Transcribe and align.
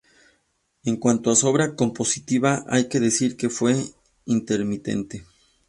En 0.83 0.95
cuanto 0.97 1.29
a 1.29 1.35
su 1.35 1.47
obra 1.47 1.75
compositiva 1.75 2.65
hay 2.67 2.89
que 2.89 2.99
decir 2.99 3.37
que 3.37 3.51
fue 3.51 3.75
intermitente. 4.25 5.27